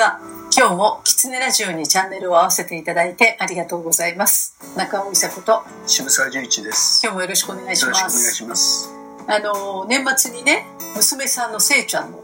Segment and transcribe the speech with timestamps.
[0.00, 0.18] は。
[0.56, 4.56] 今日もキツネラジオにチャンネルを合わせていただいてありがとうございます。
[4.74, 7.02] 中尾伊佐子と渋沢十一です。
[7.04, 8.34] 今日もよろしくお願いしまよろしくお願いす。
[8.34, 8.90] します。
[9.28, 10.64] あの年末にね
[10.96, 12.18] 娘さんのせいちゃんの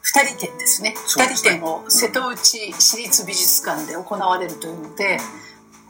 [0.00, 5.18] 二人展ですね二ね人展を瀬戸内市立美術館で行われるというので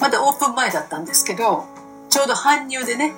[0.01, 1.65] まだオープン前だったんですけど
[2.09, 3.12] ちょうど搬入でね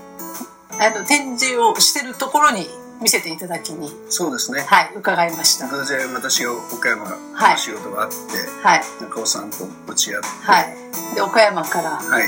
[0.72, 2.66] あの展示をしてるところに
[3.00, 3.90] 見せていただきに。
[4.08, 4.60] そうですね。
[4.60, 5.66] はい伺いました。
[5.68, 7.52] 偶然私が岡山はい。
[7.52, 8.16] の仕事があって、
[8.62, 8.82] はい。
[9.00, 10.76] 中尾さんと落ち合って、はい。
[11.14, 12.24] で岡山からはい、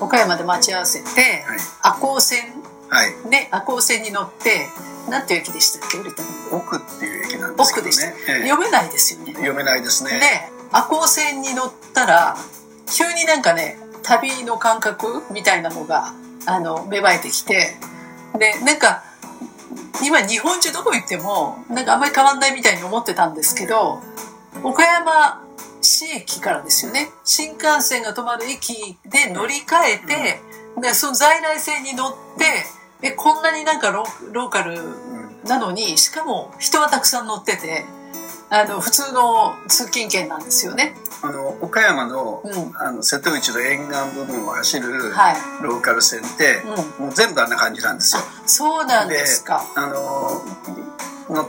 [0.00, 1.06] 岡山で待ち合わせて
[1.46, 2.40] はい、赤穂線
[2.88, 3.28] はい。
[3.28, 4.68] ね赤穂線に乗って
[5.08, 6.58] なんていう駅でしたっけ降りたの？
[6.58, 8.14] 奥っていう駅なんですけど奥でした、ね。
[8.28, 8.48] ええ。
[8.48, 9.32] 読めないですよね。
[9.34, 10.10] 読めないですね。
[10.10, 10.18] で
[10.70, 12.36] 赤穂線に乗ったら
[12.86, 16.12] 急になんかね旅の感覚みたいなのが
[16.46, 17.76] あの芽生えてきて
[18.38, 19.04] でなんか
[20.04, 24.00] 今日本中どこ行ってもなんかあんまり変わんないみたいに思ってたんですけど
[24.62, 25.42] 岡山
[25.80, 27.08] 市駅からですよね。
[27.24, 30.40] 新幹線が止まる駅で乗り換えて、
[30.80, 32.44] でその在来線に乗って
[33.02, 37.84] えこんなになんかロローカルうんなのにしかも人はたくさん乗ってて
[38.54, 40.94] あの普通の通勤圏なんですよね。
[41.22, 46.60] あの岡山の,、うんあの瀬戸内の沿岸部分を走るはいローカル線って、
[46.98, 48.22] もう全部あんな感じなんですよ。
[48.22, 49.64] あそうなんですか。
[49.74, 50.42] あの
[51.34, 51.48] の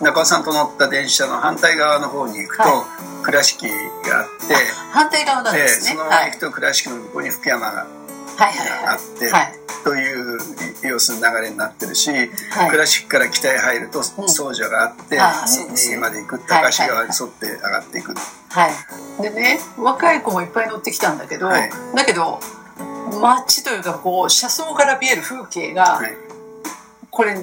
[0.00, 2.86] 中尾さんと乗った電車の反対側の方に行くと、は
[3.24, 3.72] 倉敷が
[4.20, 4.54] あって、
[4.92, 5.90] 反対側なんでですね。
[5.90, 7.86] そのはい駅と倉敷の向こうに福山が
[8.38, 9.30] はいはいはあって、い。
[9.30, 10.11] はいという
[10.88, 12.24] 要するに流れになってるし、は
[12.66, 12.70] い。
[12.70, 14.28] 倉敷から北へ入るとうん。
[14.28, 18.68] 総社があって、ああそうです右よまで行く高橋川に沿って上がっていく、は
[19.18, 19.22] い。
[19.22, 21.70] でね若い子もいっぱい乗ってきたんだけど、はい。
[21.94, 22.40] だけど
[23.20, 26.16] 街というかこう車窓から見える風景が、はい。
[27.10, 27.42] これす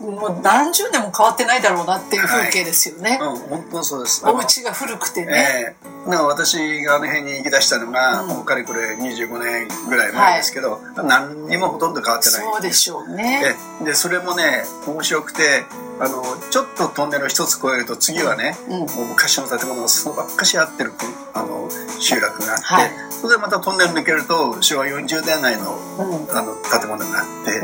[0.00, 3.18] もう何十年も変わってないだろうなっていう風景ですよね。
[3.20, 4.24] うん、本当そうです。
[4.26, 5.76] お家が古くてね。
[5.84, 13.54] ええなんか私があの辺に行き出したのが、うんもうかれこれ25年ぐらい前ですけど、何にもほとんど変わってないそうでしょうね。
[13.80, 15.64] ででそれもね面白くて
[16.00, 18.78] あのちょっとトンネルを一つ越えると次はね、うん。
[18.80, 20.92] もう昔の建物がそのばっかし合ってる
[21.34, 21.68] あの
[22.00, 22.90] 集落があって、はい。
[23.10, 26.36] それでまたトンネル抜けると昭和40年代のうん。
[26.36, 27.58] あの建物があって、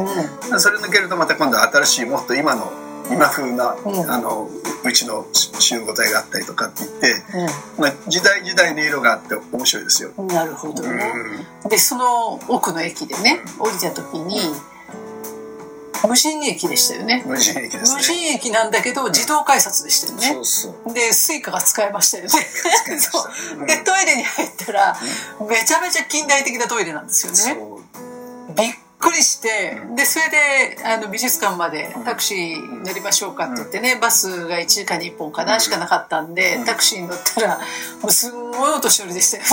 [0.51, 0.61] うん。
[0.61, 2.73] それ抜けるとまた今度は新しいもっと今の
[3.11, 4.11] 今風な、うん。
[4.11, 4.49] あの
[4.85, 7.13] うちの集合体があったりとかって言って、
[7.79, 10.11] うまあ、時代時代の色があって面白いですよ。
[10.23, 11.13] ん、なるほどね。
[11.63, 11.71] うん。
[11.71, 14.41] でその奥の駅でね降りた時に
[16.07, 17.23] 無人駅でしたよね。
[17.27, 18.03] 無人駅です無ね。
[18.03, 20.45] 人駅なんだけど自動改札でしたよねそう。
[20.45, 20.95] そう。
[20.95, 22.29] で Suica が使えましたよね。
[22.99, 23.27] そ
[23.57, 24.97] ううんでトイレに入ったら
[25.49, 27.39] めちゃめちゃ近代的なトイレなんですよね。
[27.39, 27.77] そ
[28.51, 37.59] うびっくりしてうんでそれであの美術館までタクシー乗りましょうかって言ってねバスが1時間に1本かなしかなかったんでうんタクシーに乗ったら
[38.01, 39.49] もうすんごいお年寄りでしたよね。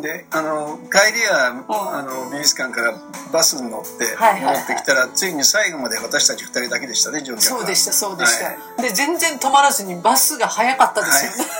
[0.00, 1.64] であの帰りは、ん。
[1.68, 2.94] あの美術館から
[3.32, 4.54] バスに乗ってはいはいはい。
[4.54, 7.60] 戻ってきたら、ついに最後まで私たち2人だけでしたね乗客は。
[7.60, 8.82] そうでしたそうでした、はい。
[8.82, 11.32] で全然止まらずにバスが早かったですよ。
[11.32, 11.50] ね、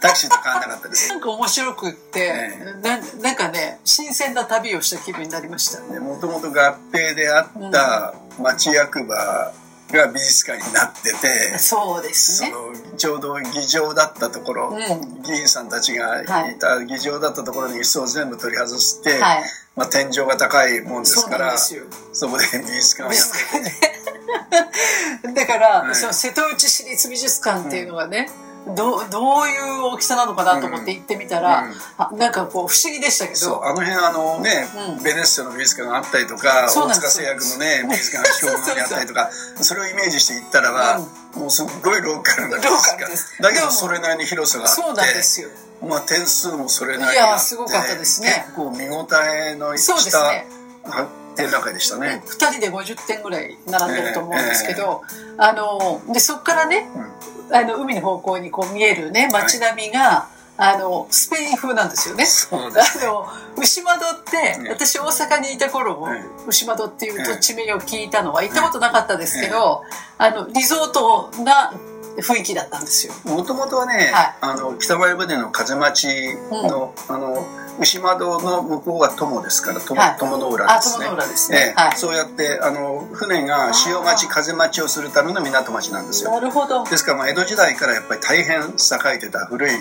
[0.00, 1.08] タクシーと変わらなかったです。
[1.10, 5.80] なんか面白くって、えななんかね新鮮な旅をした気分になりました。
[6.00, 9.52] もともと合併であった町役場
[9.92, 12.50] が美術館になってて、そうですね。
[12.50, 15.22] そのちょうど議場だったところ、うん。
[15.22, 16.54] 議員さんたちがはい。
[16.54, 19.42] いた議場だったところに椅子を全部取り外して、はい。
[19.76, 25.94] まあ、天井が高いもんですからそこで美術館を美やっ術館で だから、はい。
[25.94, 31.74] その瀬戸内市立美術館っていうのがね、どうどういう大きさなのかなと思って行ってみたら、うん。
[31.96, 33.36] あなんかこう不思議でしたけど。
[33.36, 35.02] そうあの辺あのね、うん。
[35.02, 41.00] ベネッセの美術館があったりとか大塚製薬のね美術館が標本にあったりとかそれをイメージして行ったらば、
[41.36, 45.48] もうすっごいローカルな美術ローカル館だけどそれなりに広さがあってそうなんですよ。
[45.82, 48.44] まあ、点数もそれなりにいやあってすごかったですね。
[48.46, 50.46] 結構見応えのしそうですたね
[50.84, 52.22] は展覧会でしたね。
[52.26, 55.02] 2人で50点ぐらい並んでると思うんですけど、
[55.38, 57.10] あのでそこからねうん。
[57.52, 62.24] あの海の方向にこう見えるね街並みが、あのスペイン風なんですよね。
[62.52, 69.82] あの牛窓って、ね私大阪にいた頃も、はい牛窓っていう土地名を聞いたのは行ったことなかったですけど、
[70.18, 71.72] あのリゾートな
[72.18, 73.14] 雰囲気だったんですよ。
[73.24, 74.34] もともとはね、はい。
[74.40, 76.08] あの北前船の風町
[76.50, 77.46] の,、あの
[77.78, 81.74] 牛窓の向こうは友ですから友,、はい友の浦あ、ですね友の浦ですえね。
[81.76, 81.90] はい。
[81.94, 86.84] えそうやってあの船が潮待ち風待ちをするための港町なんですよなるほど。
[86.84, 88.70] ですからまあ江戸時代からやっぱり大変栄
[89.14, 89.72] えてた古い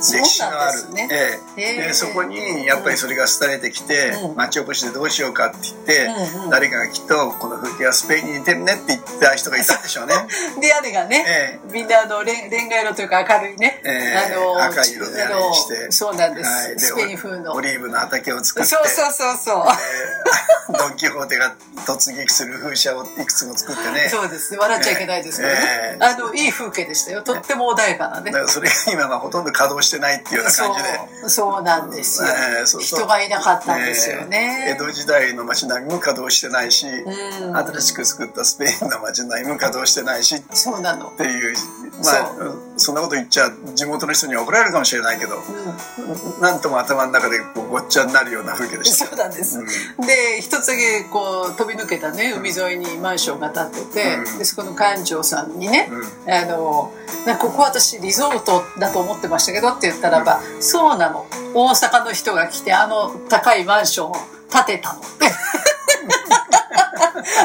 [0.00, 0.78] 歴史のある。
[0.78, 1.62] そうなんですええ。
[1.62, 1.88] へえ。
[1.88, 4.36] でそこにやっぱりそれが伝えてきて、うん。
[4.36, 6.06] 町おこしでどうしようかって言って、
[6.36, 6.50] うんうん。
[6.50, 10.14] 誰かがきっとこの風景はスペインに似てるねって言った人がいたんでしょうね。
[10.60, 14.34] で屋根がね、えみんなあのレンレンガ色というか明るいね、ええ。
[14.34, 15.92] あの赤い色で屋根にして。
[15.92, 16.70] そうなんです、はい。
[16.72, 17.52] でスペイン風の。
[17.52, 18.68] オリーブの畑を作って。
[18.68, 19.64] そうそうそうそう。
[19.66, 21.54] えードン・キホーテが
[21.86, 24.08] 突撃する風車をいくつも作ってね。
[24.08, 24.52] そうです。
[24.52, 27.22] ね笑っちゃいけないですけどね、ええあのいい風景でしたよ。
[27.22, 28.30] とっても穏やかなね。
[28.30, 30.82] だからそれが今はほとんど稼働してないっていうような感じ
[31.22, 31.28] で。
[31.28, 31.62] そう。
[31.62, 33.00] なんですよ、えーそうそう。
[33.00, 34.66] 人がいなかったんですよえね。
[34.70, 37.56] ー江戸時代の街並みも稼働してないし、うん。
[37.56, 40.36] 新しく作ったスペインの街並みも稼働してないし。
[40.36, 41.56] っそうなの、ていう
[42.04, 42.32] まあ
[42.76, 49.06] そんなこと言っちゃ地元の人には怒られるかもしれないけどうん、なんとも頭の中でこうごっちゃになるような風景でした。
[49.06, 50.06] そうなんです、うん。
[50.06, 54.38] で一つだけこう飛び抜けたね海沿いにマンションが建ってて、うん。
[54.38, 56.92] でそこの館長さんにね、うあの
[57.38, 61.26] ここ私リゾートだと思ってましたけどって言ったらば、そうなの。
[61.54, 64.14] 大阪の人が来てあの高いマンションを
[64.50, 65.00] 建てたの。
[65.00, 65.26] っ て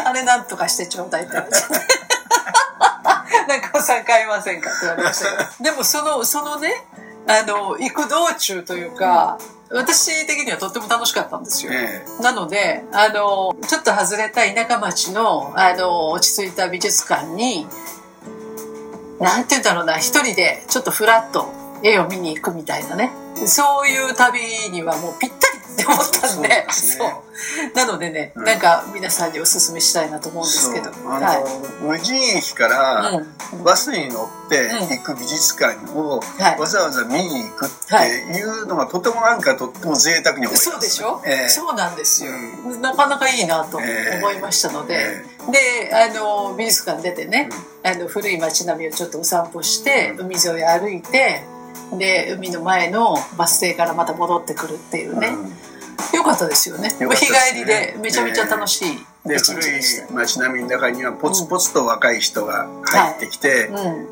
[0.05, 1.45] あれなんとかしてちょうだいって なん
[3.61, 5.71] かお産買いませんかって言われましたけど。
[5.71, 6.85] でもそのそのね
[7.27, 9.39] あの行く道中というか、
[9.71, 11.71] 私的にはとっても楽しかったんですよ。
[11.73, 17.67] えなので、あの、ちょっと外れた田舎町の、あの、落ち着いた美術館に、
[19.19, 21.49] なんて言うんだろうな、一人でちょっとフラッと
[21.83, 23.11] 絵を見に行くみたいなね。
[23.45, 24.39] そういう旅
[24.71, 25.44] にはもうぴったり
[25.75, 26.65] って思ったんで、ね。
[26.71, 27.75] そう。
[27.75, 28.45] なのでね、うん。
[28.45, 30.89] なんか皆さんにお勧めしたいなと思うんですけど。
[30.89, 31.43] あの、はい。
[31.83, 33.63] 無人駅からうん。
[33.63, 36.59] バスに乗って行く美術館をはい。
[36.59, 41.49] わざわざ見に行くっていうのがとてもなんかとっても贅沢に思いますそうでしょ、ええ。
[41.49, 42.31] そうなんですよ、
[42.67, 47.49] うなかなかいいなとええ思いましたので、えであの美術館出てね、
[47.83, 50.25] あの古い街並みをちょっとお散歩して、うん。
[50.25, 51.43] 海沿い歩いて
[51.97, 56.17] で海の前のバス停からまた戻ってくるっていうね、うん。
[56.17, 56.89] よかったですよね。
[56.89, 57.15] ね。
[57.15, 59.81] 日帰りでめちゃめちゃ楽しいで古い
[60.13, 63.69] 街並みの中にはポツポツと若い人が入ってきて、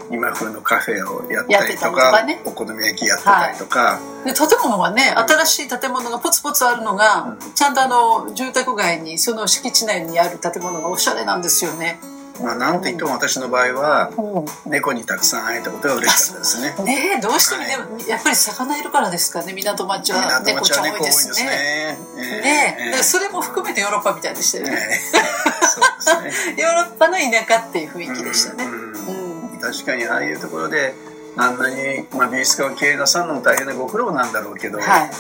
[0.10, 2.42] うん、今風のカフェをやったりとかね。
[2.46, 7.54] お好み焼きやってたりとか、で建物がね新しい建物がポツポツあるのが、うん。
[7.54, 12.00] ちゃんとあの住宅街にその敷地内にある建物がおしゃれなんですよね、
[12.42, 16.76] まあなんといっても私の場合はうん猫にたくさん会えたことが嬉しかったですね。
[16.84, 21.98] ねえどうしてもね、やっぱり魚いるからですかね港町は港猫ちゃん多いでいですね。
[22.16, 22.94] すね。
[23.04, 24.72] それも含めてヨーロッパみたいでしたよね。
[24.76, 26.58] ね。
[26.58, 28.66] ヨーロッパの田舎っていう雰囲気でしたね。
[28.66, 29.34] うんうん
[29.64, 30.94] 確かにああいうところで
[31.38, 35.12] あんなに、まあ、美術館を経営なさるのも大変なご苦労なんだろうけど、はい。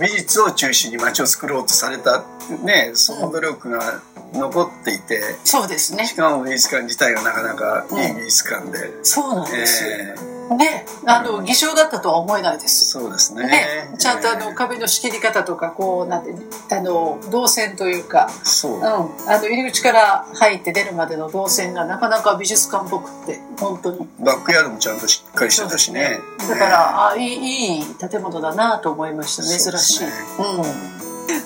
[0.00, 2.24] 美術を中心に街を作ろうとされた、
[2.62, 6.14] ね、その努力が残っていて、そうですねし。
[6.14, 9.90] かも美術館自体がなかなかいい美術館で、そうなんですよ。
[9.90, 12.84] ええね、あの偽証だったとは思えないです。
[12.92, 13.46] そうですね。
[13.46, 16.32] ね、ちゃんとあええの壁の仕切り方とかこうなんて
[16.74, 18.72] あの動線というか、そう。
[18.76, 18.98] うん、あ
[19.38, 24.06] の入り口から入って出るまでの動線がなかなか美術館っぽくって本当に。
[24.20, 26.20] バックヤードもちゃんとしっかりしてたしね。
[26.48, 30.06] だから、あいいいい建物だなと思いました珍しい、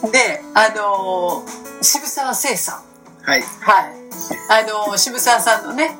[0.02, 0.10] うん。
[0.10, 1.44] であの
[1.80, 2.82] 渋沢聖さん。
[3.22, 3.42] はい。
[3.42, 4.00] はい。
[4.50, 5.96] あの渋沢さんのね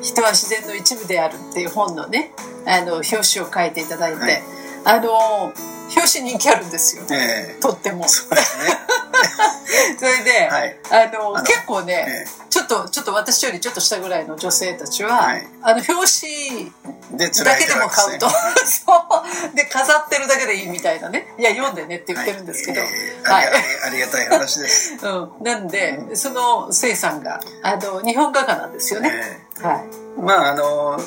[0.00, 2.32] 人は自然の一部である」っていう本のね
[2.66, 4.42] あの表紙を書いていただいて、はい。
[4.84, 5.52] あの
[5.94, 7.04] 表紙人気あるんですよ。
[7.10, 7.60] ええ。
[7.60, 8.08] とっても。
[8.08, 8.40] そね。
[10.00, 10.76] れで、はい。
[10.90, 12.42] あの結構ね、え。
[12.48, 15.46] ちょっとちょっと私よりちょっと下ぐらいの女性たちは、はい。
[15.62, 16.72] あの表紙
[17.16, 18.28] でだけでも買うと。
[18.64, 18.92] そ
[19.52, 19.56] う。
[19.56, 21.26] で飾ってるだけでいいみたいなね。
[21.38, 22.92] いや読んでねって言ってるんですけど、はいえ
[23.26, 23.46] えはい。
[23.88, 29.12] ありがたい話です、 うん、なんでそのせいさんがあの日本画家なんですよね、
[29.60, 29.84] えはい。
[30.18, 31.00] えまああの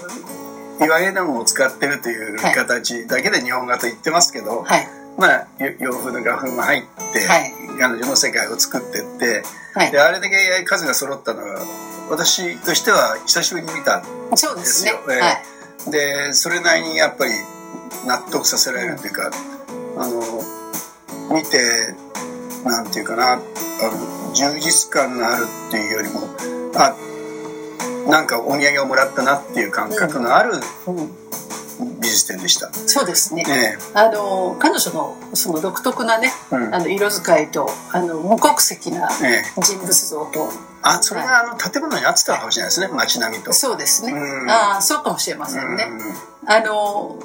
[0.80, 4.88] 岩絵の具を使ってるという形だけで日本画と言ってますけど、はい。
[5.18, 7.54] まあよ洋風の画風も入って、はい。
[7.80, 9.44] 彼女の世界を作ってって
[9.74, 9.92] はい。
[9.92, 11.60] であれだけ数が揃ったのは
[12.10, 14.04] 私としては久しぶりに見た
[14.36, 15.22] そうですねですよええ。
[15.22, 15.55] はい
[15.92, 17.32] でそれなりにやっぱり
[18.08, 19.32] 納得させられるというか、
[19.98, 20.22] あの
[21.34, 21.96] 見て
[22.64, 26.22] なんていうかなあの充実感があるっていうよりも
[26.76, 26.96] あ
[28.10, 30.54] なんかお土産をもらったなっていう感覚のある
[30.88, 31.25] うん、美
[32.24, 32.72] でした。
[32.74, 33.44] そうですね。
[33.48, 36.76] えあの彼女のその独特なねえうん。
[36.76, 39.62] あの色使いとあの無国籍なええ。
[39.62, 40.50] 人物像と。
[40.82, 43.54] あそれがあの建物に合ってたかもしれないですね街並みと。
[43.54, 44.50] そうですね、うん。
[44.50, 45.88] ああそうかもしれませんね、
[46.46, 47.18] あの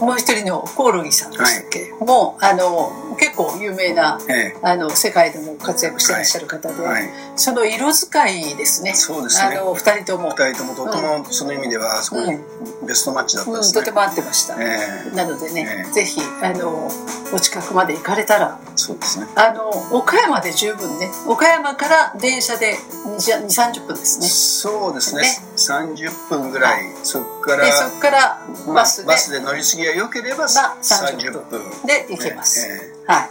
[0.00, 7.10] もう一人のコオロギさんでしたっけ、もうあの結結構有名なえあの世界でも活躍してらっしゃる方で、えはい。
[7.34, 8.94] その色使いですね。
[8.94, 9.56] そうですね。
[9.56, 12.38] あの二人とも、二人ともとてもその意味ではそこに
[12.86, 13.80] ベストマッチだったうん、ですね。
[13.80, 15.92] とて、も合ってました、えなのでね、ええ。
[15.92, 16.88] ぜひあの
[17.34, 19.26] お近くまで行かれたらえそうですね。
[19.34, 24.26] あの岡山で十分ね岡山から電車で2 3 0分ですね。
[24.28, 25.22] そうですね。
[25.22, 25.28] ね。
[25.56, 33.30] 30分ぐらい、そこからでそこからまあバスで,、バスで乗り継ぎが良ければまあ30 30分分で行けます、えはい。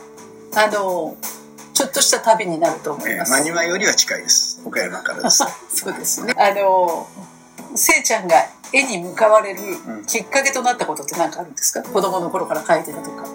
[0.56, 1.16] あの
[1.74, 4.62] ちょっとした旅になると思えええいます、マニュアよりは近いです。
[4.64, 5.44] 岡山からです。
[5.74, 6.34] そうですね。
[6.38, 7.08] あの、
[7.76, 8.36] せいちゃんが
[8.72, 10.06] 絵に向かわれるうん。
[10.06, 11.82] きっかけとなったことって何かあるんですか？
[11.82, 13.26] 子供の頃から描いてたとか。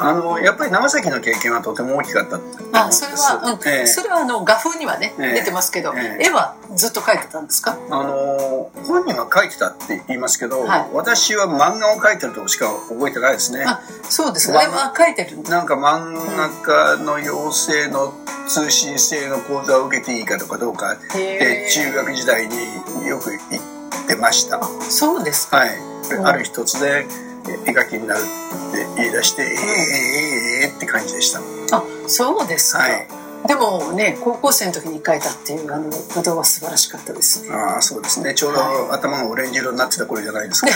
[0.00, 3.68] あのやっぱり長崎の経験はとても大きかったあ、それは、うん。
[3.68, 3.86] ええ。
[3.86, 5.32] それはあの、画風にはね、ええ。
[5.34, 6.26] 出てますけど、ええ。
[6.26, 7.76] 絵はずっと描いてたんですか？
[7.90, 10.88] あの本人は書いてたって言いますけど、はい。
[10.92, 13.64] 私は漫画を描いてるとこしか覚えてないですね。
[13.66, 14.64] あ、そうですまね。
[14.66, 15.42] 絵は描いてる。
[15.42, 18.12] なんか漫画家の養成の
[18.48, 21.38] 通信制の講座を受けていいかとかどうかへえ。
[21.66, 23.62] で中学時代によく言っ
[24.06, 24.58] てました。
[24.58, 25.66] はそうですか。
[25.66, 25.76] い、
[26.12, 27.06] うんある日突然
[27.52, 31.40] 絵描きになるって言い出して、ええええええって感じでした。
[31.76, 32.80] あ、そうですか。
[32.80, 33.08] はい。
[33.46, 37.54] でもね、高校生の時に描いたっていうあの画像は素晴らしかったですね。
[37.54, 38.34] ああそうですね。
[38.34, 40.72] ちょうど頭がオレンジ色になってた頃じゃないですかね。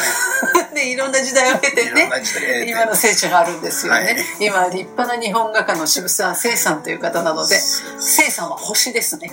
[0.75, 2.09] で、 いろんな時代を経てね、
[2.69, 4.17] 今の聖地があるんですよね、はい。
[4.39, 9.33] 今立派な日本画家の渋沢聖さんという方なので聖さんは星ですね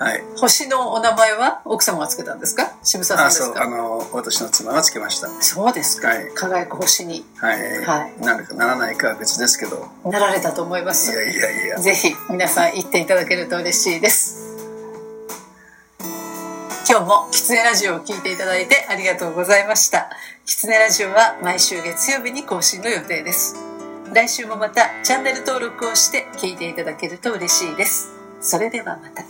[0.00, 0.22] はい。
[0.38, 2.72] 星のお名前は奥様がつけたんですか？
[2.82, 3.60] 渋沢さんあですか？
[3.60, 5.28] そうあの私の妻がつけました。
[5.42, 6.30] そうですか、はい。
[6.34, 7.22] 輝く星に。
[7.36, 8.20] はい、はい。
[8.22, 9.88] なるかならないかは別ですけど。
[10.06, 11.78] なられたと思いまいすやいやいや。
[11.78, 14.48] ぜひ皆さん行っていただけると嬉しいです。
[16.88, 20.08] 今日もキツネラジオを聞いていただいてありがとうございました。
[20.46, 23.54] キツネラジオは毎週月曜日に更新の予定です。
[24.14, 28.08] 来週もまたチャンネル登録をして聞いていただけると嬉しいです。
[28.40, 29.22] それではまた